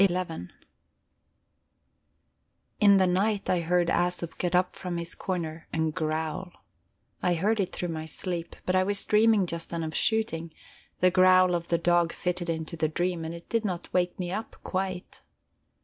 XI 0.03 0.47
In 2.79 2.97
the 2.97 3.05
night 3.05 3.51
I 3.51 3.59
heard 3.59 3.89
Æsop 3.89 4.39
get 4.39 4.55
up 4.55 4.75
from 4.75 4.97
his 4.97 5.13
corner 5.13 5.67
and 5.71 5.93
growl; 5.93 6.51
I 7.21 7.35
heard 7.35 7.59
it 7.59 7.71
through 7.71 7.89
my 7.89 8.05
sleep, 8.05 8.55
but 8.65 8.75
I 8.75 8.83
was 8.83 9.05
dreaming 9.05 9.45
just 9.45 9.69
then 9.69 9.83
of 9.83 9.95
shooting, 9.95 10.55
the 11.01 11.11
growl 11.11 11.53
of 11.53 11.67
the 11.67 11.77
dog 11.77 12.13
fitted 12.13 12.49
into 12.49 12.75
the 12.75 12.87
dream, 12.89 13.23
and 13.23 13.35
it 13.35 13.47
did 13.47 13.63
not 13.63 13.93
wake 13.93 14.17
me, 14.17 14.35
quite. 14.63 15.21